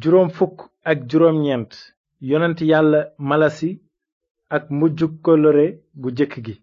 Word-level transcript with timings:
juróom 0.00 0.28
fukk 0.36 0.56
ak 0.90 0.98
juróom 1.10 1.36
ñeent 1.44 1.72
yonent 2.30 2.58
yàlla 2.70 3.00
malasi 3.18 3.70
ak 4.56 4.64
mujjug 4.70 5.12
kóllëre 5.24 5.66
gu 6.02 6.08
jëkk 6.18 6.34
gi 6.44 6.54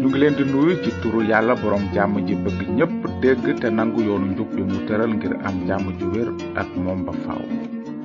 ñu 0.00 0.08
ngi 0.08 0.18
leen 0.20 0.34
di 0.38 0.44
nuyu 0.50 0.74
ci 0.82 0.90
turu 1.02 1.20
yàlla 1.30 1.54
borom 1.62 1.84
jàmm 1.94 2.14
ji 2.26 2.34
bëgg 2.44 2.60
ñépp 2.78 3.02
dégg 3.22 3.44
te 3.60 3.68
nangu 3.76 4.00
yoonu 4.08 4.26
njub 4.32 4.48
bi 4.56 4.62
mu 4.70 4.78
tëral 4.88 5.12
ngir 5.16 5.32
am 5.46 5.56
jàmm 5.68 5.86
ju 5.98 6.06
wér 6.16 6.28
ak 6.60 6.68
moom 6.82 7.00
ba 7.06 7.12
faaw. 7.24 7.42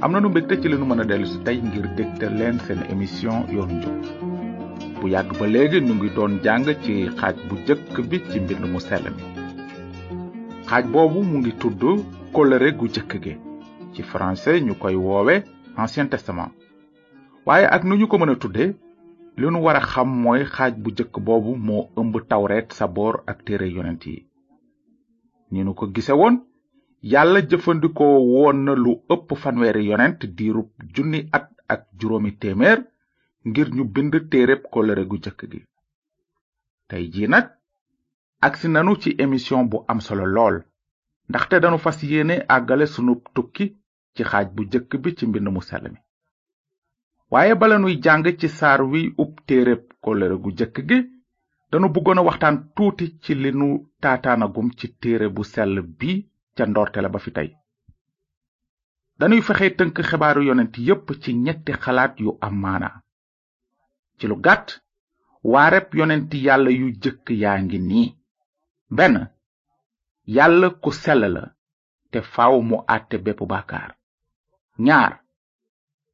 am 0.03 0.11
na 0.13 0.19
nu 0.21 0.27
mbégte 0.31 0.53
ci 0.61 0.67
li 0.69 0.75
nu 0.77 0.85
mën 0.89 0.99
a 1.01 1.05
dellu 1.09 1.25
si 1.31 1.37
tey 1.45 1.55
ngir 1.67 1.85
dégtal 1.97 2.33
leen 2.39 2.57
seen 2.65 2.81
émission 2.93 3.37
yoonu 3.55 3.75
njub 3.79 3.95
bu 4.99 5.05
yàgg 5.13 5.29
ba 5.39 5.45
léegi 5.53 5.79
ñu 5.87 5.93
ngi 5.95 6.09
doon 6.15 6.33
jàng 6.43 6.67
ci 6.83 6.93
xaaj 7.17 7.35
bu 7.47 7.55
jëkk 7.67 7.95
bi 8.09 8.17
ci 8.29 8.37
mbind 8.41 8.63
mu 8.71 8.79
sell 8.87 9.05
xaaj 10.69 10.85
boobu 10.93 11.19
mu 11.29 11.35
ngi 11.39 11.53
tudd 11.61 11.79
kóllëre 12.35 12.69
gu 12.79 12.85
jëkk 12.95 13.11
gi 13.23 13.33
ci 13.93 14.01
français 14.11 14.57
ñu 14.67 14.73
koy 14.81 14.95
woowe 15.07 15.35
ancien 15.83 16.07
testament 16.13 16.51
waaye 17.47 17.65
ak 17.75 17.81
nu 17.87 17.93
ñu 17.99 18.07
ko 18.11 18.17
mën 18.19 18.33
a 18.35 18.67
li 19.37 19.47
nu 19.51 19.59
war 19.63 19.75
a 19.75 19.81
xam 19.93 20.09
mooy 20.23 20.43
xaaj 20.55 20.73
bu 20.83 20.89
jëkk 20.97 21.13
boobu 21.25 21.51
moo 21.67 21.83
ëmb 21.99 22.13
tawreet 22.29 22.67
saboor 22.79 23.15
ak 23.31 23.37
téere 23.45 23.67
yonent 23.75 24.03
yi 24.09 24.17
ni 25.51 25.59
nu 25.65 25.71
ko 25.79 25.85
gise 25.95 26.13
woon 26.21 26.35
yàlla 27.11 27.39
jëfandikoo 27.49 28.15
woon 28.33 28.57
na 28.65 28.73
lu 28.83 28.91
ëpp 29.13 29.29
fanweeri 29.43 29.83
yonent 29.89 30.19
diirub 30.37 30.69
junni 30.93 31.19
at 31.37 31.47
ak 31.73 31.81
juróomi 31.99 32.31
téeméer 32.41 32.79
ngir 33.47 33.67
ñu 33.75 33.83
bind 33.93 34.13
téereb 34.31 34.61
kóllëre 34.73 35.03
gu 35.09 35.17
jëkk 35.23 35.39
gi 35.51 35.59
tey 36.89 37.03
jii 37.13 37.27
nag 37.27 37.47
agsi 38.47 38.67
nanu 38.69 38.95
ci 39.01 39.09
émission 39.23 39.63
bu 39.69 39.77
am 39.89 39.99
solo 40.01 40.25
lool 40.25 40.57
ndaxte 41.29 41.55
danu 41.59 41.77
fas 41.77 41.99
yéene 42.03 42.35
àggale 42.55 42.85
sunu 42.87 43.19
tukki 43.33 43.65
ci 44.15 44.23
xaaj 44.23 44.47
bu 44.55 44.63
jëkk 44.71 44.91
bi 45.03 45.15
ci 45.17 45.25
mbind 45.27 45.49
mu 45.51 45.61
sell 45.61 45.91
waaye 47.31 47.55
bala 47.55 47.77
nuy 47.79 47.95
jàng 48.03 48.23
ci 48.39 48.47
saar 48.57 48.81
wi 48.91 49.01
ub 49.23 49.31
téereb 49.47 49.81
kóllëre 50.03 50.35
gu 50.43 50.49
jëkk 50.57 50.75
gi 50.89 50.97
danu 51.71 51.87
bëggoon 51.93 52.19
a 52.21 52.27
waxtaan 52.27 52.57
tuuti 52.75 53.05
ci 53.23 53.31
li 53.43 53.51
nu 53.59 53.67
taataanagum 54.01 54.67
ci 54.77 54.85
téere 55.01 55.27
bu 55.35 55.41
sell 55.53 55.75
bi 55.99 56.11
ca 56.55 56.63
ndoorte 56.67 56.99
la 57.01 57.09
ba 57.13 57.19
fi 57.23 57.31
tey 57.37 57.49
danuy 59.19 59.41
fexe 59.47 59.67
tënk 59.77 59.95
xibaaru 60.09 60.41
yonent 60.47 60.73
yépp 60.87 61.07
ci 61.21 61.31
ñetti 61.45 61.71
xalaat 61.83 62.13
yu 62.23 62.29
am 62.45 62.55
maana 62.63 62.89
ci 64.17 64.25
lu 64.29 64.35
gàtt 64.45 64.67
waareb 65.51 65.87
yonent 65.99 66.31
yàlla 66.45 66.69
yu 66.79 66.87
jëkk 67.03 67.25
yaa 67.41 67.57
ngi 67.65 67.79
nii 67.89 68.09
benn 68.97 69.17
yàlla 70.35 70.67
ku 70.83 70.89
sell 71.03 71.23
la 71.35 71.43
te 72.11 72.19
faaw 72.33 72.55
mu 72.69 72.75
àtte 72.95 73.15
bépp 73.25 73.41
bàkkaar 73.51 73.91
ñaar 74.87 75.13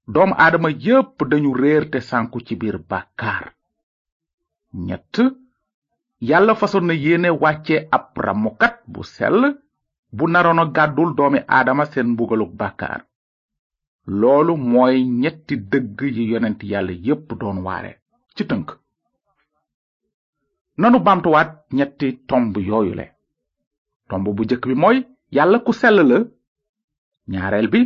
doomu 0.07 0.35
aadama 0.37 0.69
yépp 0.71 1.21
dañu 1.29 1.53
réer 1.53 1.89
te 1.91 1.99
sanku 2.09 2.39
ci 2.45 2.55
biir 2.55 2.77
bàkkaar 2.89 3.53
ñett 4.73 5.13
yàlla 6.19 6.55
fasoon 6.55 6.85
na 6.87 6.93
yéene 6.93 7.29
wàcce 7.29 7.87
ab 7.91 8.15
ramukat 8.17 8.75
bu 8.87 9.03
sell 9.03 9.57
bu 10.11 10.27
narono 10.27 10.63
gàddul 10.75 11.15
doomi 11.15 11.39
aadama 11.47 11.85
seen 11.85 12.07
mbugaluk 12.11 12.51
bàkkaar 12.61 13.05
loolu 14.19 14.55
mooy 14.57 15.03
ñetti 15.21 15.55
dëgg 15.71 16.01
yi 16.15 16.23
yonent 16.31 16.61
yàlla 16.63 16.91
yépp 16.93 17.31
doon 17.39 17.57
waare 17.65 17.91
ci 18.35 18.43
tënk 18.47 18.69
nanu 20.77 20.99
bamtuwaat 20.99 21.51
ñetti 21.73 22.07
tomb 22.27 22.57
yooyu 22.57 22.93
le 22.95 23.05
tomb 24.09 24.27
bu 24.35 24.43
jëkk 24.49 24.63
bi 24.67 24.75
mooy 24.83 24.97
yàlla 25.31 25.57
ku 25.59 25.71
sell 25.73 25.97
la 26.09 26.17
ñaareel 27.29 27.69
bi 27.73 27.79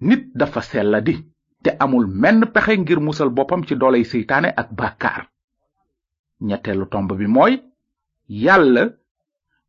nit 0.00 0.22
dafa 0.34 0.60
sella 0.62 1.00
di 1.00 1.14
te 1.62 1.70
amul 1.86 2.06
menn 2.24 2.42
pexe 2.54 2.74
ngir 2.82 3.00
musal 3.06 3.30
boppam 3.36 3.62
ci 3.66 3.74
dolay 3.80 4.04
seytaane 4.10 4.50
ak 4.60 4.68
bakar 4.78 5.20
ñettelu 6.48 6.84
tomb 6.92 7.10
bi 7.18 7.26
mooy 7.34 7.54
yàlla 8.44 8.84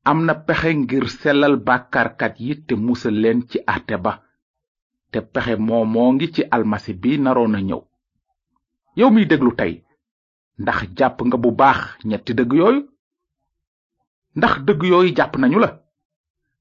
am 0.09 0.19
na 0.27 0.33
pexe 0.47 0.69
ngir 0.81 1.05
sellal 1.19 1.55
bàkkaarkat 1.67 2.35
yi 2.43 2.53
te 2.65 2.73
musal 2.85 3.13
leen 3.21 3.39
ci 3.49 3.57
àtte 3.73 3.97
ba 4.05 4.13
te 5.11 5.19
pexe 5.33 5.55
moo 5.67 5.85
moo 5.93 6.09
ngi 6.13 6.27
ci 6.35 6.41
almasi 6.55 6.91
bi 7.01 7.11
naroon 7.23 7.55
a 7.57 7.61
ñëw 7.67 7.81
yow 8.99 9.09
miy 9.11 9.25
déglu 9.29 9.51
tey 9.59 9.73
ndax 10.61 10.79
jàpp 10.97 11.17
nga 11.25 11.37
bu 11.43 11.49
baax 11.59 11.79
ñetti 12.09 12.31
dëgg 12.37 12.53
yooyu 12.59 12.81
ndax 14.37 14.53
dëgg 14.67 14.81
yooyu 14.91 15.11
jàpp 15.17 15.33
nañu 15.39 15.59
la 15.61 15.69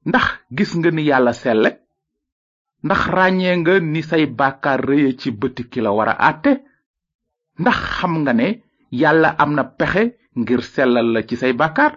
ndax 0.09 0.27
gis 0.57 0.73
nga 0.79 0.91
ni 0.93 1.05
yàlla 1.11 1.33
ndax 2.87 3.01
ràññee 3.17 3.55
nga 3.61 3.75
ni 3.93 4.01
say 4.11 4.25
bàkkaar 4.39 4.81
rëye 4.89 5.11
ci 5.21 5.29
bëti 5.41 5.63
ki 5.71 5.79
la 5.85 5.91
war 5.97 6.09
a 6.13 6.15
àtte 6.31 6.53
ndax 7.61 7.79
xam 7.95 8.13
nga 8.23 8.33
ne 8.39 8.47
yàlla 9.01 9.29
am 9.43 9.51
na 9.57 9.65
pexe 9.79 10.03
ngir 10.41 10.61
sellal 10.75 11.07
la 11.15 11.21
ci 11.29 11.35
say 11.43 11.53
bàkkaar 11.61 11.93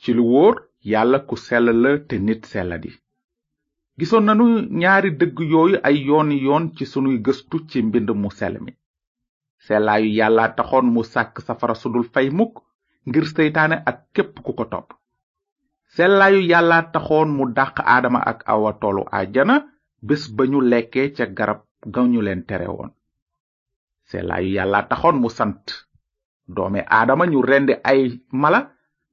ci 0.00 0.10
lu 0.16 0.22
wóor 0.32 0.54
yàlla 0.92 1.18
ku 1.28 1.34
sellal 1.46 1.82
te 2.08 2.14
nit 2.26 2.42
selladi 2.52 2.90
gisoon 3.98 4.24
nanu 4.26 4.46
ñaari 4.80 5.10
dëgg 5.20 5.36
yooyu 5.52 5.76
ay 5.88 5.96
yooni 6.08 6.36
yoon 6.46 6.64
ci 6.76 6.84
sunuy 6.92 7.16
gëstu 7.26 7.56
ci 7.68 7.78
mbind 7.86 8.08
mu 8.22 8.28
sell 8.38 8.56
mi 8.64 8.72
sellaayu 9.66 10.08
yàlla 10.18 10.44
taxoon 10.56 10.86
mu 10.94 11.02
sàkk 11.12 11.34
safara 11.46 11.74
sudul 11.80 12.06
fay 12.12 12.28
mukk 12.38 12.54
ngir 13.08 13.24
seytaane 13.34 13.76
ak 13.90 13.98
képp 14.14 14.32
ku 14.44 14.52
ko 14.58 14.64
topp 14.72 14.88
sellaayu 15.96 16.40
yàlla 16.52 16.78
taxoon 16.94 17.28
mu 17.36 17.44
dàq 17.58 17.74
aadama 17.94 18.20
ak 18.30 18.38
awa 18.52 18.70
tolu 18.82 19.02
àjjana 19.18 19.56
bés 20.06 20.22
ba 20.36 20.44
ñu 20.52 20.58
lekkee 20.70 21.08
ca 21.16 21.24
garab 21.36 21.60
ga 21.92 22.02
leen 22.26 22.42
tere 22.48 22.68
woon 22.76 22.90
sellaayu 24.10 24.48
yàlla 24.56 24.80
taxoon 24.90 25.16
mu 25.22 25.28
sant 25.38 25.64
doome 26.54 26.80
aadama 26.98 27.24
ñu 27.32 27.38
rendi 27.50 27.74
ay 27.92 28.00
mala 28.42 28.60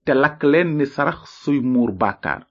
te 0.05 0.13
lakk 0.21 0.41
leen 0.51 0.69
ni 0.77 0.85
sarax 0.95 1.19
suy 1.43 1.59
muur 1.73 1.91
bàkkaar 2.01 2.41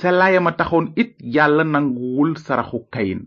sellaayama 0.00 0.52
taxoon 0.60 0.86
it 1.02 1.10
yàlla 1.34 1.64
nanguwul 1.72 2.32
saraxu 2.44 2.78
kayin 2.94 3.22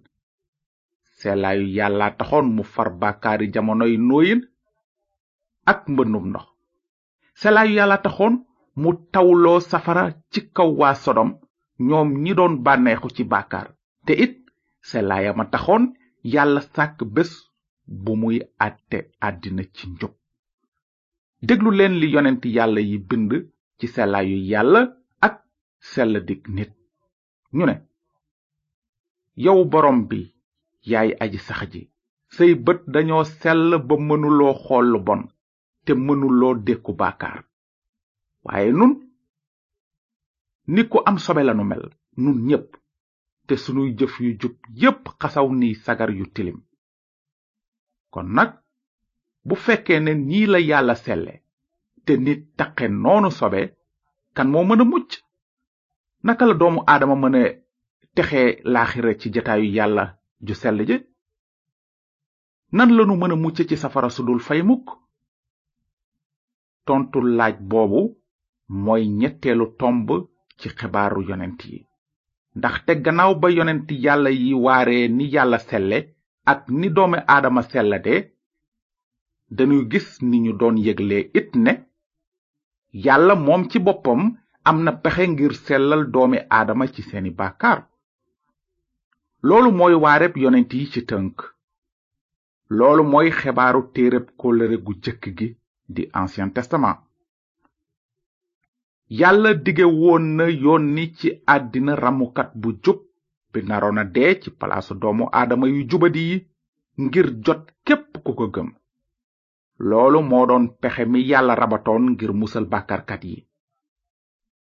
sellaayu 1.19 1.65
yàlla 1.77 2.07
taxoon 2.19 2.45
mu 2.55 2.63
far 2.73 2.89
bàkkaari 3.01 3.47
jamonoy 3.53 3.93
nooyin 4.09 4.41
ak 5.71 5.79
mbëndum 5.93 6.25
ndox 6.29 6.47
sellaayu 7.41 7.73
yàlla 7.79 7.97
taxoon 8.07 8.35
mu 8.81 8.89
tawloo 9.13 9.59
safara 9.71 10.03
ci 10.31 10.39
kaw 10.55 10.69
waa 10.79 10.95
sodom 11.03 11.29
ñoom 11.87 12.09
ñi 12.23 12.31
doon 12.37 12.53
bànneexu 12.65 13.07
ci 13.15 13.23
bàkkaar 13.31 13.67
te 14.05 14.13
it 14.25 14.35
selaaya 14.89 15.31
ma 15.37 15.43
taxoon 15.53 15.83
yàlla 16.33 16.61
sàkk 16.73 16.97
bés 17.15 17.31
bu 18.03 18.11
muy 18.21 18.37
àtte 18.65 18.97
àddina 19.27 19.63
ci 19.75 19.83
njub 19.93 20.13
déglu 21.47 21.69
leen 21.77 21.95
li 22.01 22.07
yonent 22.13 22.43
yàlla 22.55 22.81
yi 22.89 22.97
bind 23.09 23.31
ci 23.77 23.85
selaayu 23.95 24.37
yàlla 24.51 24.81
ak 25.27 25.35
sell 25.91 26.13
dikk 26.27 26.43
nit 26.55 26.71
ñu 27.55 27.63
ne 27.69 27.75
yow 29.43 29.59
borom 29.71 29.97
bi 30.09 30.19
yaay 30.91 31.09
aji 31.23 31.39
sax 31.47 31.61
ji 31.71 31.81
say 32.35 32.51
bët 32.65 32.79
dañoo 32.93 33.23
sell 33.39 33.63
ba 33.87 33.95
mënuloo 34.07 34.53
xoolu 34.63 34.97
bon 35.07 35.21
te 35.85 35.91
mënuloo 36.05 36.53
dékku 36.67 36.91
bàkkaar 37.01 37.37
waaye 38.45 38.71
nun 38.71 38.91
ni 40.67 40.81
ku 40.89 40.97
am 41.05 41.17
sobe 41.17 41.41
lanu 41.43 41.63
mel 41.63 41.83
nun 42.23 42.37
ñépp 42.47 42.71
te 43.47 43.55
sunuy 43.63 43.89
jëf 43.97 44.13
yu 44.23 44.31
jub 44.41 44.55
yépp 44.81 45.03
xasaw 45.21 45.47
ni 45.59 45.69
sagar 45.85 46.09
yu 46.17 46.25
tilim 46.35 46.59
kon 48.13 48.27
nag 48.37 48.51
bu 49.47 49.55
fekkee 49.65 49.99
ne 49.99 50.11
nii 50.15 50.45
la 50.51 50.59
yàlla 50.69 50.95
selle 51.03 51.33
te 52.05 52.13
nit 52.25 52.41
taqe 52.57 52.85
noonu 53.03 53.29
sobe 53.39 53.61
kan 54.35 54.47
moo 54.51 54.65
mën 54.67 54.81
a 54.81 54.85
mucc 54.85 55.11
naka 56.25 56.45
la 56.45 56.55
doomu 56.61 56.81
aadama 56.87 57.15
mën 57.21 57.35
a 57.41 57.43
texe 58.15 58.41
laaxira 58.73 59.11
ci 59.19 59.27
jataayu 59.33 59.67
yàlla 59.77 60.03
ju 60.47 60.53
sell 60.61 60.79
ji 60.89 60.97
nan 62.75 62.89
lanu 62.97 63.15
mën 63.17 63.33
a 63.33 63.35
mucc 63.43 63.57
ci 63.69 63.75
safara 63.77 64.09
su 64.11 64.21
dul 64.23 64.41
fay 64.47 64.61
mukk 64.69 64.87
tontu 66.85 67.19
laaj 67.37 67.55
boobu 67.71 68.01
mooy 68.83 69.07
ñetteelu 69.07 69.65
tomb 69.79 70.07
ci 70.59 70.67
xibaaru 70.79 71.21
yonent 71.29 71.59
yi 71.69 71.79
ndax 72.57 72.75
te 72.85 72.93
gannaaw 73.03 73.33
ba 73.41 73.47
yonent 73.57 73.87
yàlla 74.03 74.29
yi 74.41 74.51
waaree 74.65 75.05
ni 75.17 75.25
yàlla 75.33 75.59
selle 75.67 75.97
ak 76.51 76.61
ni 76.79 76.87
doomi 76.95 77.17
aadama 77.33 77.61
sellade 77.71 78.15
dañuy 79.55 79.83
gis 79.91 80.07
ni 80.29 80.37
ñu 80.43 80.51
doon 80.59 80.75
yëgle 80.85 81.17
it 81.39 81.51
ne 81.63 81.73
yàlla 83.05 83.33
moom 83.45 83.63
ci 83.69 83.77
boppam 83.85 84.21
am 84.69 84.77
na 84.85 84.91
pexe 85.03 85.23
ngir 85.31 85.53
sellal 85.65 86.03
doomi 86.13 86.37
aadama 86.57 86.85
ci 86.93 87.01
seeni 87.09 87.31
bàkkaar 87.39 87.79
loolu 89.47 89.69
mooy 89.79 89.95
waareb 90.03 90.33
yonent 90.43 90.71
yi 90.77 90.85
ci 90.93 91.01
tënk 91.09 91.35
loolu 92.77 93.03
mooy 93.11 93.27
xibaaru 93.41 93.81
téereb 93.95 94.25
kóllëre 94.39 94.77
gu 94.85 94.93
jëkk 95.03 95.23
gi 95.37 95.47
di 95.95 96.01
ancien 96.21 96.51
testament 96.55 96.97
yàlla 99.09 99.53
dige 99.65 99.83
woon 99.85 100.35
na 100.37 100.47
yonni 100.49 101.13
ci 101.15 101.29
àddina 101.47 101.95
ramukat 101.95 102.51
bu 102.55 102.69
jub 102.83 102.97
bi 103.51 103.61
naroon 103.67 103.97
a 103.97 104.03
dee 104.03 104.39
ci 104.41 104.49
palaasu 104.51 104.93
doomu 104.95 105.25
aadama 105.31 105.67
yu 105.67 105.87
jubadi 105.89 106.21
yi 106.29 106.37
ngir 107.03 107.27
jot 107.45 107.63
képp 107.85 108.09
ku 108.23 108.31
ko 108.37 108.45
gëm 108.53 108.69
loolu 109.87 110.19
moo 110.29 110.45
doon 110.47 110.65
pexe 110.81 111.03
mi 111.11 111.19
yàlla 111.29 111.55
rabatoon 111.55 112.03
ngir 112.11 112.31
musal 112.39 112.65
bàkkarkat 112.71 113.23
yi 113.29 113.35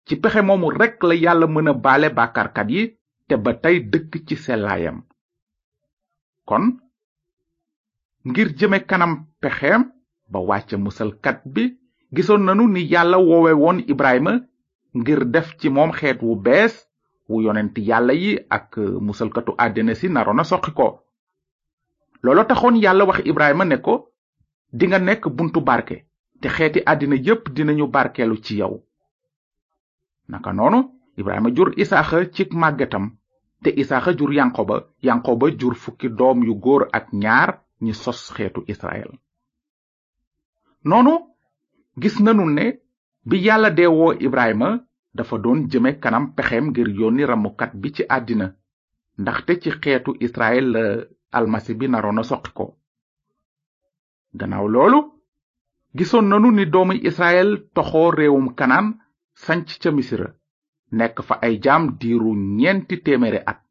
ci 0.05 0.13
pexe 0.21 0.41
moomu 0.47 0.67
rekk 0.79 1.01
la 1.07 1.15
yàlla 1.23 1.47
mën 1.47 1.67
a 1.67 1.73
baale 1.83 2.09
bàkkarkat 2.17 2.67
yi 2.73 2.81
te 3.27 3.35
ba 3.43 3.51
tey 3.63 3.77
dëkk 3.91 4.11
ci 4.27 4.35
sellaayam 4.45 4.97
kon 6.49 6.63
ngir 8.27 8.49
jëme 8.57 8.79
kanam 8.89 9.11
pexeem 9.41 9.81
ba 10.31 10.39
wàcce 10.47 10.75
kat 11.23 11.39
bi 11.53 11.63
gisoon 12.15 12.39
nanu 12.45 12.63
ni 12.73 12.81
yàlla 12.91 13.17
woowe 13.27 13.51
woon 13.61 13.77
ibrahima 13.93 14.33
ngir 14.97 15.21
def 15.33 15.47
ci 15.59 15.67
moom 15.75 15.91
xeet 15.99 16.19
wu 16.25 16.33
bees 16.45 16.73
wu 17.29 17.35
yonent 17.45 17.75
yàlla 17.89 18.13
yi 18.23 18.31
ak 18.57 18.65
euh, 18.77 18.93
musalkatu 19.07 19.51
àddina 19.65 19.93
si 19.99 20.07
naroon 20.09 20.39
a 20.39 20.43
soqi 20.49 20.71
ko 20.79 20.87
loolo 22.23 22.43
taxoon 22.49 22.75
yàlla 22.83 23.03
wax 23.09 23.19
ibrahima 23.29 23.65
ne 23.65 23.77
ko 23.85 23.93
dinga 24.79 24.97
nekk 24.99 25.23
buntu 25.37 25.59
barke 25.69 25.95
te 26.41 26.47
xeeti 26.55 26.79
àddina 26.91 27.15
yépp 27.25 27.45
ñu 27.77 27.85
barkeelu 27.87 28.37
ci 28.45 28.57
yow 28.57 28.73
naka 30.31 30.51
noonu 30.53 30.79
ibrahima 31.17 31.49
jur 31.55 31.69
isaaxa 31.77 32.17
ci 32.33 32.43
màggetam 32.53 33.05
te 33.63 33.69
isaaxa 33.69 34.11
jur 34.17 34.31
yanqoba 34.33 34.75
yanqoba 35.05 35.47
jur 35.59 35.75
fukki 35.75 36.09
doom 36.09 36.43
yu 36.43 36.55
góor 36.63 36.87
ak 36.91 37.13
ñaar 37.21 37.49
ñi 37.81 37.93
sos 37.93 38.33
xeetu 38.35 38.63
israel 38.67 39.11
noonu 40.83 41.13
gis 42.03 42.15
nanu 42.25 42.45
ne 42.57 42.65
bi 43.29 43.37
yàlla 43.45 43.69
dee 43.77 43.87
woo 43.97 44.11
ibrahima 44.27 44.69
dafa 45.17 45.35
doon 45.43 45.59
jëme 45.71 45.91
kanam 46.03 46.25
pexeem 46.35 46.65
ngir 46.71 46.87
yónni 46.99 47.23
ramukat 47.31 47.71
bi 47.81 47.89
ci 47.95 48.03
àddina 48.15 48.47
ndaxte 49.21 49.53
ci 49.61 49.69
xeetu 49.81 50.11
israel 50.25 50.65
la 50.75 50.83
almasi 51.37 51.71
bi 51.79 51.85
naroon 51.91 52.19
a 52.19 52.23
soqi 52.29 52.51
ko 52.57 52.65
gannaaw 54.39 54.65
loolu 54.73 54.99
gisoon 55.97 56.25
nanu 56.29 56.49
ni 56.51 56.65
doomu 56.73 56.93
israel 57.09 57.49
toxoo 57.75 58.11
réewum 58.17 58.47
kanaan 58.59 58.87
sanc 59.45 59.67
ca 59.81 59.89
misira 59.97 60.29
nekk 60.97 61.17
fa 61.27 61.35
ay 61.45 61.55
jaam 61.65 61.83
diiru 61.99 62.31
ñeenti 62.59 62.95
téeméeri 63.05 63.39
at 63.51 63.61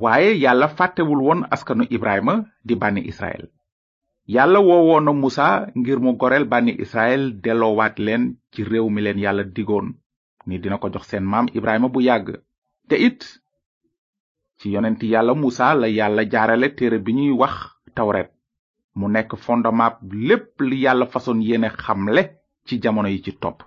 waaye 0.00 0.30
yàlla 0.42 0.68
fàttewul 0.78 1.20
woon 1.26 1.40
askanu 1.54 1.84
ibrahima 1.96 2.34
di 2.66 2.74
bànni 2.80 3.02
israel 3.12 3.44
yàlla 4.28 4.58
woowoon 4.60 5.02
na 5.06 5.12
musa 5.12 5.66
ngir 5.76 5.98
mu 6.00 6.12
goreel 6.18 6.44
bànni 6.46 6.72
israel 6.82 7.40
delloowaat 7.42 7.98
leen 7.98 8.36
ci 8.52 8.64
réew 8.64 8.88
mi 8.90 9.00
leen 9.02 9.18
yàlla 9.18 9.44
digoon 9.54 9.88
ni 10.46 10.58
dina 10.58 10.78
ko 10.78 10.90
jox 10.92 11.06
seen 11.06 11.24
maam 11.24 11.46
ibrahima 11.54 11.88
bu 11.88 12.00
yàgg 12.00 12.28
te 12.88 12.96
it 13.08 13.40
ci 14.58 14.70
yonent 14.70 15.00
yàlla 15.02 15.34
musa 15.34 15.74
la 15.74 15.88
yàlla 15.88 16.22
jaarale 16.28 16.68
téere 16.74 16.98
bi 16.98 17.12
ñuy 17.14 17.30
wax 17.30 17.54
tawret 17.94 18.30
mu 18.94 19.08
nekk 19.08 19.36
fondement 19.36 19.94
lépp 20.28 20.60
li 20.60 20.76
yàlla 20.82 21.06
façon 21.06 21.38
xam 21.44 21.62
xamle 21.82 22.22
ci 22.66 22.80
jamono 22.82 23.08
yi 23.08 23.22
ci 23.22 23.32
topp 23.38 23.62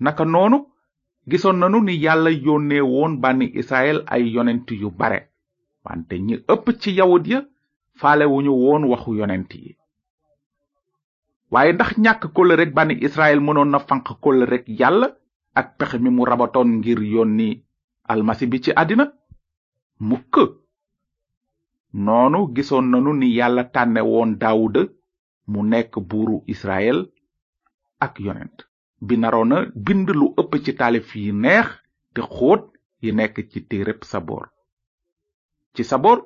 naka 0.00 0.24
noonu 0.26 0.66
gisoon 1.30 1.56
nanu 1.58 1.80
ni 1.82 1.96
yàlla 1.96 2.30
yónnee 2.30 2.80
woon 2.82 3.16
bànni 3.20 3.48
israel 3.54 4.04
ay 4.06 4.28
yonent 4.28 4.70
yu 4.70 4.90
bare 4.90 5.20
wante 5.84 6.18
ñi 6.18 6.34
ëpp 6.52 6.72
ci 6.80 6.90
yawut 6.96 7.26
ya 7.26 7.42
faalewuñu 8.00 8.52
woon 8.64 8.82
waxu 8.92 9.10
yonent 9.20 9.50
yi 9.64 9.70
waaye 11.52 11.70
ndax 11.74 11.90
ñàkk 12.04 12.22
kóllëreg 12.34 12.70
bànni 12.76 12.94
israel 13.06 13.38
mënoon 13.46 13.70
na 13.72 13.78
fanq 13.88 14.06
kóllëreg 14.22 14.64
yàlla 14.80 15.08
ak 15.58 15.66
pexe 15.78 15.96
mi 16.02 16.10
mu 16.16 16.22
rabatoon 16.30 16.68
ngir 16.78 17.00
yónni 17.14 17.48
almasi 18.12 18.44
bi 18.50 18.58
ci 18.64 18.70
àddina 18.80 19.04
mukk 20.08 20.34
noonu 22.04 22.38
gisoon 22.54 22.86
nanu 22.90 23.10
ni 23.20 23.28
yàlla 23.38 23.62
tànne 23.74 24.00
woon 24.10 24.30
daawuda 24.40 24.82
mu 25.50 25.58
nekk 25.70 25.92
buuru 26.08 26.36
israel 26.54 26.98
ak 28.04 28.14
yonent 28.26 28.58
bi 29.06 29.14
naroona 29.20 29.56
na 29.62 29.68
bind 29.84 30.06
lu 30.20 30.26
ëpp 30.40 30.52
ci 30.64 30.72
taalif 30.78 31.08
yi 31.24 31.32
neex 31.44 31.68
te 32.14 32.20
xóot 32.34 32.62
yi 33.02 33.10
nekk 33.18 33.36
ci 33.50 33.58
téereb 33.70 34.00
saboor 34.10 34.44
ci 35.74 35.82
saboor 35.90 36.18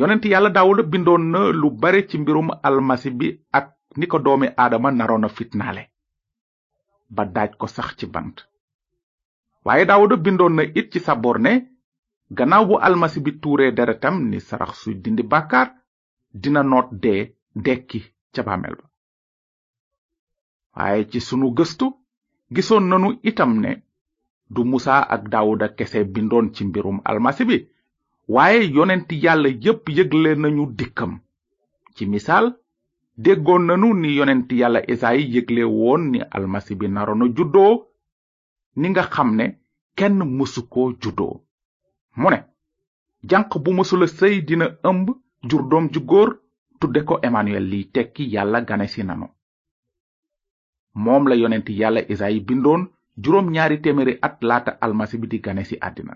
yonent 0.00 0.24
yàlla 0.28 0.48
daawuda 0.54 0.82
bindoon 0.94 1.22
na 1.32 1.40
lu 1.60 1.70
bare 1.82 2.00
ci 2.08 2.18
mbirum 2.22 2.50
almasi 2.68 3.10
bi 3.18 3.28
ak 3.58 3.66
ni 3.96 4.06
ko 4.06 4.18
doomi 4.24 4.48
aadama 4.56 4.90
naroon 4.92 5.24
a 5.24 5.28
fitnaale 5.36 5.82
ba 7.10 7.24
daaj 7.34 7.50
ko 7.60 7.66
sax 7.66 7.88
ci 7.98 8.06
bant 8.06 8.36
waaye 9.64 9.84
daawuda 9.88 10.16
bindoon 10.16 10.54
na 10.56 10.62
it 10.78 10.92
ci 10.92 11.00
saboor 11.00 11.38
ne 11.38 11.52
gannaaw 12.36 12.64
bu 12.68 12.74
almasi 12.86 13.20
bi 13.24 13.30
tuuree 13.42 13.72
deretam 13.72 14.16
ni 14.30 14.40
sarax 14.40 14.72
suy 14.82 14.94
dindi 14.96 15.22
bàkkaar 15.22 15.68
dina 16.42 16.62
noot 16.62 16.88
dee 17.02 17.32
dekki 17.64 18.00
ca 18.34 18.42
bàmmeel 18.46 18.74
ba 18.76 18.84
waaye 20.76 21.08
ci 21.10 21.20
sunu 21.20 21.48
gëstu 21.56 21.86
gisoon 22.54 22.88
nanu 22.88 23.10
itam 23.22 23.60
ne 23.60 23.70
du 24.52 24.64
musa 24.64 24.94
ak 25.08 25.22
daawuda 25.32 25.68
kese 25.78 26.04
bindoon 26.14 26.52
ci 26.54 26.62
mbirum 26.64 27.00
almasi 27.04 27.44
bi 27.48 27.58
waaye 28.34 28.66
yonent 28.76 29.08
yàlla 29.24 29.48
yépp 29.64 29.84
yëgle 29.96 30.30
nañu 30.42 30.64
dikkam 30.78 31.12
ci 31.94 32.06
misaal 32.06 32.46
déggoon 33.24 33.62
nanu 33.66 33.88
ni 34.00 34.08
yonent 34.18 34.48
yàlla 34.60 34.80
esayi 34.92 35.22
yëgle 35.34 35.62
woon 35.78 36.02
ni 36.12 36.18
almasi 36.36 36.74
bi 36.80 36.86
naroon 36.88 37.22
a 37.24 37.28
juddoo 37.36 37.72
ni 38.80 38.86
nga 38.90 39.02
xam 39.14 39.28
ne 39.38 39.44
kenn 39.98 40.18
mësu 40.36 40.60
ko 40.72 40.82
juddoo 41.02 41.34
mu 42.20 42.28
ne 42.30 42.38
janq 43.30 43.50
bu 43.62 43.70
mësula 43.76 44.06
sëy 44.18 44.36
dina 44.48 44.66
ëmb 44.90 45.06
jur 45.50 45.62
doom 45.70 45.86
góor 46.08 46.30
tudde 46.80 47.00
ko 47.08 47.14
emmanuel 47.26 47.66
liy 47.72 47.84
tekki 47.94 48.24
yàlla 48.34 48.60
ganesi 48.68 49.02
nanu 49.04 49.26
moom 51.04 51.28
la 51.28 51.34
yonent 51.42 51.68
yàlla 51.80 52.00
esayi 52.12 52.40
bindoon 52.48 52.82
juróom 53.22 53.46
ñaari 53.54 53.78
téeméeri 53.82 54.18
at 54.26 54.36
laata 54.48 54.72
almasi 54.80 55.16
bi 55.20 55.26
di 55.30 55.38
ganesi 55.46 55.76
àddina 55.88 56.12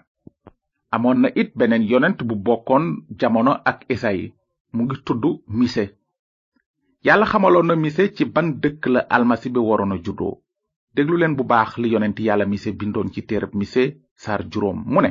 amoon 0.97 1.20
na 1.23 1.28
it 1.40 1.52
beneen 1.59 1.85
yonent 1.90 2.18
bu 2.28 2.35
bokkoon 2.47 2.85
jamono 3.20 3.52
ak 3.70 3.78
esayi 3.94 4.25
mu 4.75 4.80
ngi 4.85 4.97
tudd 5.06 5.25
mise 5.59 5.85
yàlla 7.06 7.26
xamaloon 7.30 7.66
na 7.68 7.76
mise 7.85 8.02
ci 8.16 8.25
ban 8.35 8.49
dëkk 8.62 8.82
la 8.94 9.00
almasi 9.16 9.49
bi 9.54 9.61
waroon 9.68 9.92
a 9.92 9.99
juddoo 10.04 10.35
déglu 10.94 11.14
leen 11.20 11.37
bu 11.38 11.44
baax 11.52 11.70
li 11.80 11.88
yonent 11.94 12.18
yàlla 12.26 12.44
mise 12.52 12.70
bindoon 12.80 13.12
ci 13.12 13.20
téerab 13.28 13.52
mise 13.61 13.82
saar 14.23 14.40
juróom 14.52 14.78
mu 14.92 15.00
ne 15.04 15.11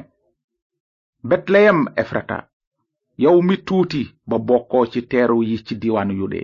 betleyem 1.29 1.79
efrata 2.03 2.37
yow 3.23 3.37
mi 3.47 3.55
tuuti 3.67 4.01
ba 4.29 4.37
bokkoo 4.49 4.85
ci 4.91 4.99
teeru 5.11 5.39
yi 5.49 5.55
ci 5.65 5.73
diiwaanu 5.81 6.13
yude 6.21 6.41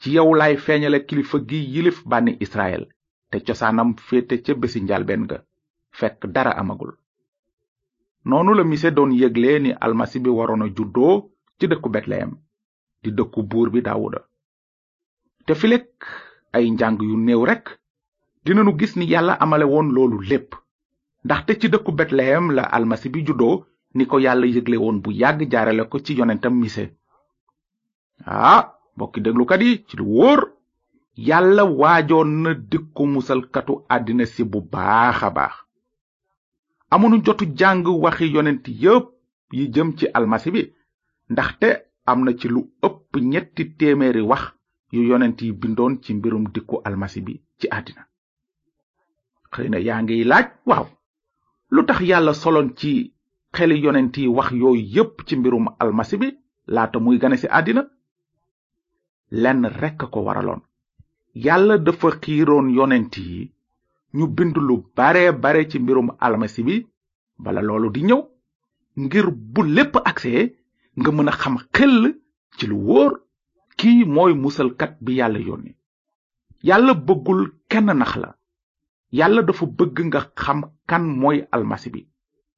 ci 0.00 0.08
yow 0.16 0.30
laay 0.38 0.56
feeñale 0.64 0.98
kilifa 1.08 1.38
gi 1.48 1.60
yilif 1.74 1.98
bànni 2.10 2.32
israel 2.44 2.84
te 3.30 3.36
cosaanam 3.46 3.90
féete 4.06 4.34
ca 4.44 4.52
bési 4.60 4.80
njalbeen 4.82 5.22
ga 5.30 5.36
fekk 5.98 6.20
dara 6.34 6.50
amagul 6.62 6.92
noonu 8.24 8.54
la 8.56 8.64
mise 8.64 8.90
doon 8.96 9.12
yëgle 9.12 9.58
ni 9.60 9.70
almasi 9.86 10.20
bi 10.24 10.30
waroon 10.36 10.62
a 10.64 10.68
juddoo 10.76 11.14
ci 11.58 11.64
dëkku 11.68 11.88
betleyem 11.94 12.30
di 13.02 13.10
dëkku 13.12 13.40
buur 13.50 13.68
bi 13.72 13.80
daawuda 13.86 14.20
te 15.46 15.52
fileg 15.60 15.84
ay 16.56 16.64
njàng 16.70 16.98
yu 17.08 17.16
néew 17.26 17.44
rekk 17.50 17.66
dina 18.44 18.62
nu 18.64 18.72
gis 18.78 18.96
ni 18.96 19.04
yàlla 19.12 19.34
amale 19.44 19.66
woon 19.72 19.88
loolu 19.94 20.18
lépp 20.30 20.50
ndaxte 21.24 21.52
ci 21.60 21.66
dëkku 21.70 21.92
betleyem 21.94 22.46
la 22.56 22.62
almasi 22.76 23.08
bi 23.12 23.20
juddoo 23.26 23.64
ni 23.94 24.06
ko 24.06 24.16
yàlla 24.20 24.46
yégle 24.46 24.76
woon 24.84 24.98
bu 25.04 25.10
yàgg 25.12 25.40
jaarale 25.52 25.84
ko 25.90 25.98
ci 26.04 26.16
yonentam 26.18 26.54
mise 26.58 26.84
ah 28.26 28.62
mbokki 28.96 29.20
déglukat 29.20 29.60
yi 29.66 29.84
ci 29.86 29.96
lu 29.98 30.04
wóor 30.16 30.40
yàlla 31.28 31.64
waajoon 31.64 32.28
na 32.42 32.54
dikku 32.54 33.06
musalkatu 33.06 33.82
àddina 33.94 34.24
si 34.26 34.42
bu 34.44 34.60
baax 34.72 35.22
a 35.28 35.30
baax 35.30 35.63
amuñu 36.94 37.18
jotu 37.26 37.44
jàng 37.58 37.80
waxi 38.04 38.26
yonent 38.34 38.64
yépp 38.84 39.06
yi 39.56 39.64
jëm 39.74 39.88
ci 39.98 40.04
almasi 40.18 40.48
bi 40.54 40.62
ndaxte 41.32 41.68
am 42.10 42.18
na 42.24 42.32
ci 42.38 42.46
lu 42.54 42.60
ëpp 42.86 43.10
ñetti 43.32 43.62
téeméeri 43.78 44.22
wax 44.30 44.44
yu 44.94 45.00
yonent 45.10 45.38
yi 45.44 45.50
bindoon 45.60 45.94
ci 46.02 46.10
mbirum 46.18 46.44
dikku 46.54 46.76
almasi 46.88 47.20
bi 47.26 47.34
ci 47.58 47.66
àddina 47.78 48.02
xëy 49.54 49.68
na 49.70 49.78
yaa 49.86 50.00
ngi 50.02 50.16
laaj 50.30 50.46
waaw 50.68 50.86
lu 51.74 51.80
tax 51.88 51.98
yàlla 52.10 52.32
soloon 52.42 52.68
ci 52.78 52.92
xeli 53.54 53.76
yonent 53.84 54.14
yi 54.20 54.26
wax 54.36 54.48
yooyu 54.60 54.82
yépp 54.94 55.14
ci 55.26 55.34
mbirum 55.38 55.66
almasi 55.82 56.16
bi 56.20 56.28
laata 56.74 56.98
muy 57.04 57.16
gane 57.20 57.36
ci 57.42 57.48
àddina 57.58 57.82
lenn 59.42 59.62
rekk 59.80 60.00
ko 60.12 60.18
waraloon 60.26 60.62
yàlla 61.44 61.74
dafa 61.84 62.08
yonent 62.78 63.14
yi 63.26 63.40
ñu 64.16 64.26
bind 64.36 64.56
lu 64.68 64.76
bare 64.96 65.24
bare 65.42 65.62
ci 65.70 65.78
mbirum 65.82 66.08
almasi 66.26 66.60
bi 66.66 66.76
bala 67.44 67.60
loolu 67.68 67.88
di 67.94 68.00
ñëw 68.08 68.20
ngir 69.02 69.26
bu 69.52 69.60
lépp 69.76 69.94
agsee 70.10 70.42
nga 70.98 71.10
mën 71.14 71.28
a 71.30 71.32
xam 71.40 71.54
xel 71.76 71.94
ci 72.56 72.64
lu 72.70 72.76
wóor 72.88 73.12
kii 73.78 74.00
mooy 74.14 74.32
musalkat 74.42 74.92
bi 75.04 75.12
yàlla 75.18 75.40
yónni 75.48 75.72
yàlla 76.68 76.92
bëggul 77.06 77.40
kenn 77.70 77.88
nax 78.00 78.12
la 78.22 78.28
yàlla 79.18 79.40
dafa 79.46 79.64
bëgg 79.78 79.96
nga 80.08 80.20
xam 80.42 80.58
kan 80.88 81.04
mooy 81.20 81.38
almasi 81.56 81.88
bi 81.94 82.00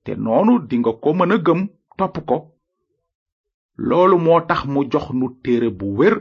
te 0.05 0.11
noonu 0.25 0.53
dinga 0.71 0.93
ko 1.03 1.11
mën 1.19 1.33
a 1.35 1.37
gëm 1.47 1.61
topp 1.99 2.17
ko 2.29 2.37
loolu 3.89 4.17
moo 4.25 4.41
tax 4.49 4.61
mu 4.73 4.81
jox 4.93 5.07
nu 5.19 5.27
téere 5.43 5.69
bu 5.79 5.87
wér 5.99 6.15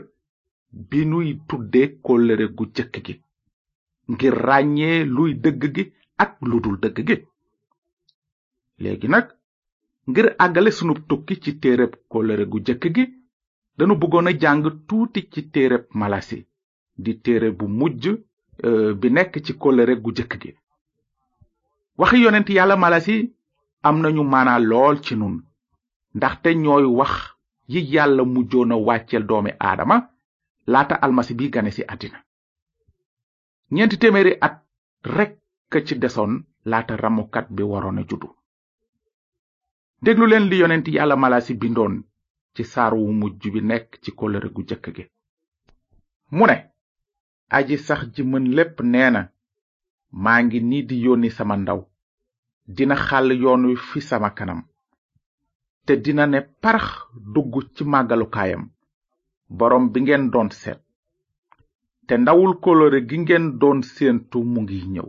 bi 0.88 0.98
nuy 1.10 1.28
tudde 1.48 1.82
kóllëre 2.04 2.46
gu 2.56 2.64
jëkk 2.76 2.94
gi 3.06 3.14
ngir 4.12 4.34
ràññee 4.46 4.96
luy 5.14 5.30
dëgg 5.42 5.62
gi 5.74 5.84
ak 6.24 6.32
lu 6.48 6.56
dul 6.64 6.76
dëgg 6.82 6.98
gi 7.08 7.16
léegi 8.82 9.08
nag 9.14 9.26
ngir 10.08 10.26
àggale 10.44 10.70
sunu 10.76 10.94
tukki 11.08 11.34
ci 11.42 11.50
téereb 11.62 11.92
kóllëre 12.12 12.44
gu 12.52 12.58
jëkk 12.66 12.82
gi 12.94 13.04
danu 13.76 13.94
bëggoon 14.00 14.28
a 14.30 14.38
jàng 14.42 14.64
tuuti 14.88 15.20
ci 15.32 15.40
téereb 15.54 15.84
malasi 16.00 16.38
di 17.04 17.12
téere 17.24 17.48
bu 17.58 17.64
mujj 17.78 18.04
e, 18.66 18.70
bi 19.00 19.08
nekk 19.16 19.32
ci 19.44 19.52
kóllëre 19.62 19.94
gu 20.02 20.10
jëkk 20.16 20.32
gi 20.42 20.50
waxi 22.00 22.18
yonent 22.24 22.48
yàlla 22.56 22.76
malasi 22.84 23.16
am 23.86 23.96
na 24.02 24.08
ñu 24.16 24.22
maanaa 24.32 24.60
lool 24.70 24.96
ci 25.04 25.12
nun 25.20 25.36
ndaxte 26.16 26.48
ñooy 26.64 26.84
wax 26.98 27.14
yi 27.72 27.80
yàlla 27.92 28.22
mujjoon 28.32 28.72
a 28.72 28.76
wàcceel 28.86 29.24
doomi 29.28 29.50
aadama 29.66 29.96
laata 30.72 30.94
almasi 31.04 31.32
bi 31.38 31.46
gane 31.54 31.70
ci 31.76 31.82
àddina 31.94 32.18
ñeenti 33.70 33.96
téeméeri 33.98 34.38
at 34.40 34.56
rekk 35.02 35.38
ci 35.86 35.94
desoon 35.98 36.32
laata 36.64 36.96
ramukat 36.96 37.46
bi 37.50 37.62
waroon 37.62 37.98
a 37.98 38.02
juddu 38.08 38.28
déglu 40.04 40.26
leen 40.28 40.48
li 40.50 40.56
yonent 40.60 40.86
yàlla 40.88 41.16
malasi 41.16 41.54
bindoon 41.54 42.04
ci 42.54 42.64
saar 42.64 42.94
wu 42.94 43.12
mujj 43.12 43.42
bi 43.52 43.60
nekk 43.60 43.90
ci 44.02 44.10
kóllëre 44.18 44.48
gu 44.54 44.62
jëkk 44.68 44.84
gi 44.96 45.04
mu 46.36 46.46
ne 46.46 46.56
aji 47.56 47.76
sax 47.86 48.00
ji 48.14 48.22
mën 48.22 48.44
lépp 48.56 48.76
nee 48.92 49.10
na 49.10 49.22
maa 50.22 50.40
ngi 50.44 50.58
nii 50.70 50.82
di 50.88 50.96
yónni 51.04 51.30
sama 51.36 51.56
ndaw 51.58 51.80
dina 52.76 52.94
xàll 53.06 53.28
yoon 53.42 53.62
wi 53.68 53.76
fi 53.88 54.00
sama 54.08 54.30
kanam 54.38 54.60
te 55.86 55.92
dina 56.04 56.24
ne 56.26 56.38
parax 56.62 56.88
dugg 57.34 57.52
ci 57.74 57.82
màggalukaayam 57.92 58.64
boroom 59.56 59.84
bi 59.92 59.98
ngeen 60.02 60.24
doon 60.32 60.50
seet 60.60 60.80
te 62.08 62.14
ndawul 62.22 62.52
kóllëre 62.64 63.00
gi 63.08 63.16
ngeen 63.24 63.46
doon 63.60 63.78
séentu 63.92 64.38
mu 64.52 64.58
ngi 64.64 64.78
ñëw 64.94 65.08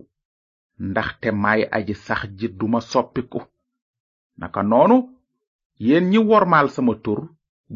ndaxte 0.90 1.30
may 1.44 1.62
aji 1.78 1.94
sax 2.06 2.22
ji 2.38 2.48
duma 2.60 2.80
soppiku 2.92 3.40
naka 4.40 4.62
noonu 4.70 4.98
yéen 5.86 6.06
ñi 6.12 6.18
wormaal 6.30 6.68
sama 6.76 6.94
tur 7.04 7.20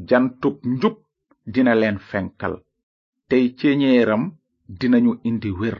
jantub 0.09 0.55
njub 0.73 0.95
dina 1.53 1.73
leen 1.81 1.97
fenkal 2.09 2.53
tey 3.29 3.43
ceñeeram 3.59 4.23
dinañu 4.79 5.11
indi 5.29 5.51
wér 5.59 5.77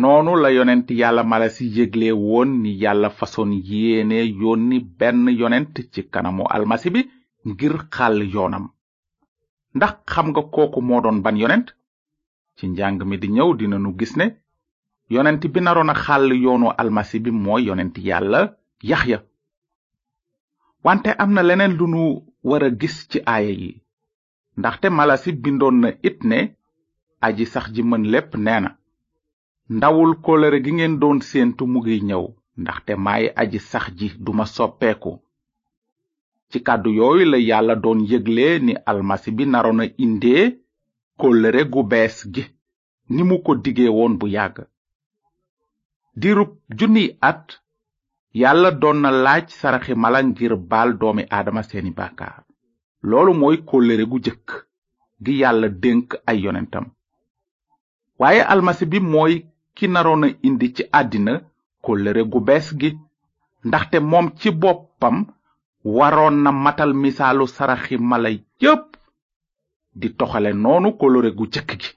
noonu 0.00 0.32
la 0.42 0.48
yonent 0.56 0.86
yàlla 1.00 1.22
mala 1.30 1.48
ci 1.54 1.64
yégle 1.76 2.08
woon 2.24 2.50
ni 2.62 2.70
yàlla 2.82 3.08
fasoon 3.18 3.50
yéene 3.68 4.18
yónni 4.40 4.78
benn 4.98 5.28
yonent 5.40 5.74
ci 5.92 6.00
kanamu 6.12 6.44
almasi 6.54 6.88
bi 6.94 7.00
ngir 7.48 7.74
xàll 7.94 8.16
yoonam 8.34 8.64
ndax 9.76 9.94
xam 10.12 10.26
nga 10.30 10.42
kooku 10.54 10.78
moo 10.86 11.00
doon 11.04 11.20
ban 11.24 11.38
yonent 11.42 11.68
ci 12.58 12.64
njàng 12.74 12.98
mi 13.08 13.16
di 13.22 13.28
ñëw 13.36 13.50
dinanu 13.58 13.90
gis 13.98 14.12
ne 14.20 14.26
yonent 15.14 15.42
bi 15.52 15.60
naroon 15.64 15.90
a 15.90 15.94
xàll 16.04 16.28
yoonu 16.44 16.68
almasi 16.80 17.16
bi 17.24 17.30
mooy 17.44 17.62
yonent 17.68 17.94
yàlla 18.08 18.40
yaxya 18.90 19.18
wante 20.84 21.08
am 21.22 21.30
na 21.34 21.42
leneen 21.48 21.76
lu 21.78 21.86
nu 21.94 22.02
war 22.48 22.62
a 22.62 22.70
gis 22.80 22.96
ci 23.10 23.18
aaya 23.32 23.50
yi 23.62 23.70
ndaxte 24.58 24.86
malasi 24.98 25.30
bindoon 25.42 25.76
na 25.82 25.88
it 26.08 26.18
ne 26.30 26.40
aji 27.26 27.44
sax 27.52 27.66
ji 27.74 27.82
mën 27.90 28.02
lépp 28.12 28.30
nee 28.46 28.60
na 28.64 28.70
ndawul 29.76 30.12
kóllëre 30.24 30.58
gi 30.64 30.70
ngeen 30.76 30.94
doon 31.02 31.18
séentu 31.28 31.62
mu 31.72 31.78
gi 31.86 31.96
ñëw 32.08 32.24
ndaxte 32.62 32.92
maay 33.04 33.24
aji 33.42 33.58
sax 33.70 33.86
ji 33.98 34.06
duma 34.24 34.44
soppeeku 34.54 35.12
ci 36.50 36.58
kàddu 36.66 36.90
yooyu 36.98 37.24
la 37.30 37.38
yàlla 37.48 37.74
doon 37.84 37.98
yëgle 38.10 38.46
ni 38.66 38.72
almasi 38.90 39.30
bi 39.36 39.44
naroon 39.52 39.80
a 39.80 39.86
indee 40.04 40.44
kóllëre 41.22 41.62
gu 41.72 41.80
bees 41.92 42.16
gi 42.34 42.42
ni 43.14 43.22
mu 43.28 43.36
ko 43.44 43.52
digee 43.64 43.90
woon 43.96 44.14
bu 44.20 44.26
yàgg 44.36 44.56
dirub 46.20 46.50
junniy 46.78 47.08
at 47.30 47.46
yàlla 48.40 48.70
doon 48.80 48.98
na 49.02 49.10
laaj 49.24 49.46
saraxi 49.60 49.92
mala 50.02 50.18
ngir 50.28 50.52
baal 50.70 50.90
doomi 51.00 51.24
aadama 51.36 51.62
seeni 51.68 51.90
bàkkaar 51.98 52.36
loolu 53.08 53.32
mooy 53.40 53.56
kóllëre 53.68 54.04
gu 54.10 54.18
jëkk 54.24 54.48
gi 55.24 55.32
yàlla 55.42 55.68
dénk 55.82 56.08
ay 56.30 56.38
yonentam 56.44 56.86
waaye 58.20 58.42
almasi 58.52 58.84
bi 58.92 58.98
mooy 59.12 59.34
ki 59.76 59.86
naroon 59.92 60.22
a 60.26 60.28
indi 60.48 60.68
ci 60.76 60.82
àddina 61.00 61.34
kóllëre 61.84 62.22
gu 62.32 62.38
bees 62.48 62.66
gi 62.80 62.90
ndaxte 63.68 63.96
moom 64.10 64.26
ci 64.38 64.48
boppam 64.62 65.16
waroon 65.96 66.36
na 66.44 66.50
matal 66.64 66.90
misaalu 67.02 67.44
saraxi 67.56 67.94
mala 68.10 68.28
yépp 68.62 68.86
di 70.00 70.08
toxale 70.20 70.50
noonu 70.64 70.88
kolore 71.00 71.30
gu 71.38 71.44
jëkk 71.52 71.70
gi 71.80 71.90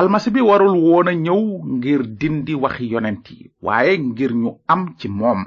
almasi 0.00 0.28
bi 0.34 0.40
warul 0.48 0.74
woon 0.84 1.08
a 1.08 1.14
ñëw 1.24 1.42
ngir 1.76 2.00
dindi 2.20 2.54
waxi 2.62 2.84
yonent 2.92 3.24
yi 3.36 3.44
waaye 3.64 3.92
ngir 4.08 4.32
ñu 4.42 4.50
am 4.72 4.82
ci 4.98 5.06
moom 5.18 5.40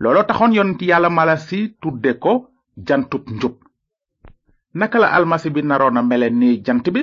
looloo 0.00 0.24
taxoon 0.28 0.54
yonent 0.56 0.80
yàlla 0.88 1.10
malasi 1.18 1.58
tudde 1.80 2.10
ko 2.24 2.32
jantub 2.86 3.24
njub 3.36 3.56
naka 4.78 4.96
la 5.02 5.08
almasi 5.16 5.48
bi 5.54 5.60
naroon 5.68 5.98
a 5.98 6.02
mele 6.10 6.28
ni 6.40 6.50
jant 6.66 6.84
bi 6.94 7.02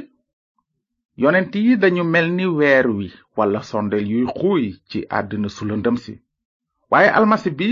yonent 1.23 1.53
yi 1.63 1.71
dañu 1.81 2.03
mel 2.13 2.27
ni 2.37 2.45
weer 2.57 2.87
wi 2.97 3.07
wala 3.37 3.59
sondel 3.69 4.05
yuy 4.11 4.25
xuuy 4.37 4.65
ci 4.89 4.99
àddina 5.17 5.49
su 5.55 5.63
si 6.03 6.13
waaye 6.91 7.09
almasi 7.17 7.49
bi 7.59 7.67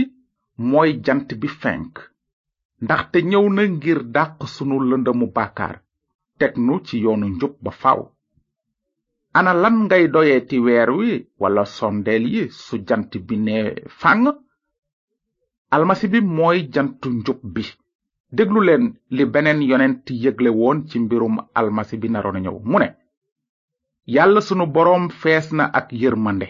mooy 0.70 0.92
jant 1.06 1.30
bi 1.42 1.48
fenk 1.62 1.94
ndaxte 2.84 3.18
ñëw 3.32 3.46
na 3.56 3.64
ngir 3.76 4.00
dàq 4.16 4.34
sunu 4.54 4.76
lëndëmu 4.90 5.26
bàkkaar 5.36 5.76
teg 6.40 6.54
nu 6.66 6.74
ci 6.86 6.96
yoonu 7.04 7.28
njub 7.36 7.54
ba 7.64 7.72
faw 7.82 8.00
ana 9.38 9.52
lan 9.62 9.76
ngay 9.86 10.04
doyeeti 10.14 10.58
weer 10.66 10.90
wi 11.00 11.12
wala 11.42 11.64
sondeel 11.78 12.24
yi 12.36 12.44
su 12.64 12.74
jant 12.88 13.12
bi 13.28 13.36
ne 13.46 13.56
fàng 14.02 14.26
almasi 15.76 16.06
bi 16.14 16.20
mooy 16.36 16.58
jantu 16.74 17.08
njub 17.20 17.40
bi 17.54 17.64
dégluleen 18.36 18.84
li 19.16 19.24
beneen 19.34 19.60
yonent 19.70 20.04
yëgle 20.24 20.50
woon 20.60 20.78
ci 20.90 20.98
mbirum 21.04 21.36
almasi 21.60 21.96
bi 22.02 22.08
naroon 22.12 22.38
a 22.40 22.44
ñëw 22.44 22.58
mu 22.72 22.78
ne 22.82 22.90
yàlla 24.16 24.40
sunu 24.48 24.66
boroom 24.76 25.06
fees 25.22 25.48
na 25.58 25.66
ak 25.80 25.88
yërmande 26.02 26.48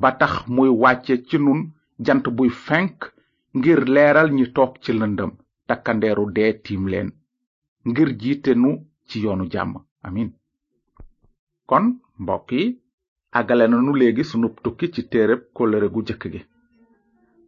ba 0.00 0.08
tax 0.20 0.32
muy 0.54 0.70
wàcce 0.82 1.14
ci 1.28 1.36
nun 1.44 1.60
jant 2.06 2.24
buy 2.36 2.50
fenk 2.66 2.96
ngir 3.56 3.84
leeral 3.88 4.30
ñi 4.34 4.44
toog 4.54 4.72
ci 4.82 4.92
lëndëm 4.92 5.30
takkandeeru 5.66 6.26
dee 6.36 6.52
tiim 6.64 6.86
leen 6.88 7.08
ngir 7.88 8.08
jiite 8.20 8.52
nu 8.54 8.78
ci 9.08 9.20
yoonu 9.20 9.50
jàmm 9.52 9.74
amin 10.04 10.30
kon 11.66 11.98
mbokk 12.18 12.52
yi 12.52 12.78
àggale 13.32 13.66
nanu 13.68 13.92
léegi 13.96 14.24
sunu 14.24 14.48
tukki 14.62 14.92
ci 14.94 15.02
téere 15.08 15.34
kóllëre 15.54 15.88
gu 15.90 16.00
jëkk 16.06 16.22
gi 16.32 16.42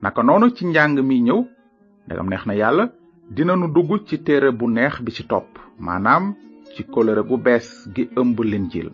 naka 0.02 0.22
noonu 0.22 0.50
ci 0.56 0.64
njàng 0.66 0.98
mi 1.02 1.22
ñëw 1.22 1.40
ndegam 2.06 2.28
neex 2.30 2.46
na 2.46 2.54
yàlla 2.54 2.84
dinanu 3.30 3.66
dugg 3.74 3.90
ci 4.06 4.16
téere 4.24 4.50
bu 4.52 4.66
neex 4.70 5.00
bi 5.02 5.10
ci 5.12 5.22
topp 5.28 5.50
maanaam 5.78 6.34
ci 6.74 6.82
kóllëre 6.84 7.22
gu 7.28 7.36
bees 7.38 7.68
gi 7.94 8.08
ëmb 8.16 8.38
linjil 8.42 8.90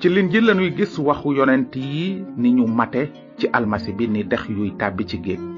ci 0.00 0.08
linjil 0.08 0.44
lanuy 0.46 0.70
gis 0.78 0.96
waxu 0.98 1.34
yonent 1.36 1.72
yi 1.76 2.24
ni 2.36 2.50
ñu 2.54 2.66
mate 2.66 3.02
ci 3.38 3.46
almasi 3.52 3.92
bi 3.92 4.08
ni 4.08 4.24
dex 4.24 4.48
yuy 4.48 4.72
tàbbi 4.78 5.04
ci 5.08 5.18
géej 5.20 5.49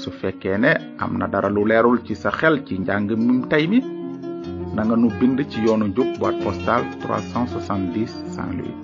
su 0.00 0.10
fekkee 0.16 0.56
ne 0.58 0.72
am 0.98 1.18
na 1.20 1.26
dara 1.28 1.48
lu 1.52 1.66
leerul 1.68 2.00
ci 2.08 2.14
sa 2.16 2.30
xel 2.32 2.64
ci 2.64 2.78
njàng 2.80 3.10
mi 3.20 3.34
tey 3.52 3.66
mi 3.68 3.80
na 4.74 4.80
nga 4.84 4.96
nu 4.96 5.10
bind 5.20 5.36
ci 5.50 5.60
yoonu 5.66 5.86
njub 5.92 6.08
boîte 6.18 6.40
postale 6.44 6.86
370 7.04 8.06
saint 8.34 8.52
louis 8.58 8.80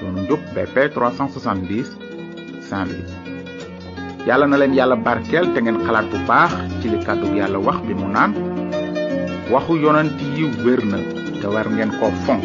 yoonu 0.00 0.22
njub 0.22 0.38
bp 0.54 0.74
370 0.94 1.82
saint 2.68 2.86
louis 2.86 3.10
yàlla 4.26 4.46
na 4.46 4.56
leen 4.56 4.74
yàlla 4.78 4.94
barkeel 4.96 5.46
te 5.54 5.58
ngeen 5.60 5.82
xalaat 5.86 6.06
bu 6.10 6.18
baax 6.28 6.52
ci 6.80 6.86
li 6.88 6.98
kàddu 7.06 7.26
yàlla 7.34 7.58
wax 7.58 7.78
bi 7.86 7.94
mu 7.94 8.06
naan 8.14 8.32
waxu 9.50 9.74
yonant 9.82 10.18
yi 10.38 10.44
wér 10.64 10.82
na 10.86 10.98
te 11.40 11.46
war 11.50 11.66
ngeen 11.66 11.90
ko 11.98 12.12
fon 12.24 12.40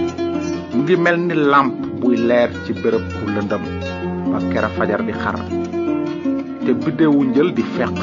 ngi 0.81 0.95
mel 0.97 1.17
ni 1.27 1.35
lamp 1.35 1.73
buy 2.01 2.17
leer 2.17 2.49
ci 2.65 2.73
béréb 2.73 3.05
bu 3.17 3.23
lëndëm 3.35 3.63
ba 4.31 4.37
kera 4.53 4.69
fajar 4.77 5.01
di 5.05 5.13
xar 5.13 5.35
te 6.65 6.71
biddewu 6.83 7.23
njël 7.29 7.49
di 7.57 7.63
feq 7.75 7.95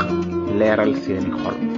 leeral 0.59 0.93
seeni 1.05 1.31
xol 1.41 1.76